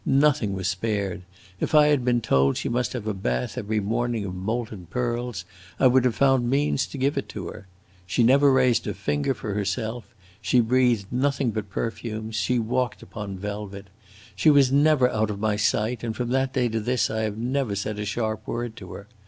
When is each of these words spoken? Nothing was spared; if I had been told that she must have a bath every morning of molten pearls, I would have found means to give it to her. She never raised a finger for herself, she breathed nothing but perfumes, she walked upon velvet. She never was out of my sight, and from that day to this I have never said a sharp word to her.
Nothing 0.03 0.53
was 0.53 0.67
spared; 0.67 1.21
if 1.59 1.75
I 1.75 1.89
had 1.89 2.03
been 2.03 2.21
told 2.21 2.55
that 2.55 2.57
she 2.61 2.69
must 2.69 2.93
have 2.93 3.05
a 3.05 3.13
bath 3.13 3.55
every 3.55 3.79
morning 3.79 4.25
of 4.25 4.33
molten 4.33 4.87
pearls, 4.87 5.45
I 5.79 5.85
would 5.85 6.05
have 6.05 6.15
found 6.15 6.49
means 6.49 6.87
to 6.87 6.97
give 6.97 7.19
it 7.19 7.29
to 7.29 7.49
her. 7.49 7.67
She 8.07 8.23
never 8.23 8.51
raised 8.51 8.87
a 8.87 8.95
finger 8.95 9.35
for 9.35 9.53
herself, 9.53 10.15
she 10.41 10.59
breathed 10.59 11.05
nothing 11.13 11.51
but 11.51 11.69
perfumes, 11.69 12.35
she 12.35 12.57
walked 12.57 13.03
upon 13.03 13.37
velvet. 13.37 13.91
She 14.35 14.49
never 14.49 15.05
was 15.05 15.13
out 15.15 15.29
of 15.29 15.39
my 15.39 15.55
sight, 15.55 16.03
and 16.03 16.15
from 16.15 16.29
that 16.29 16.51
day 16.53 16.67
to 16.69 16.79
this 16.79 17.11
I 17.11 17.21
have 17.21 17.37
never 17.37 17.75
said 17.75 17.99
a 17.99 18.03
sharp 18.05 18.47
word 18.47 18.75
to 18.77 18.93
her. 18.93 19.07